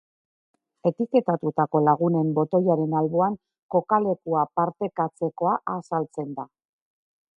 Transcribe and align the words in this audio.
Etiketatutako 0.89 1.81
lagunen 1.87 2.31
botoiaren 2.39 2.97
alboan, 3.01 3.37
kokalekua 3.75 4.47
partekatzekoa 4.61 5.55
azaltzen 5.79 6.35
da. 6.41 6.47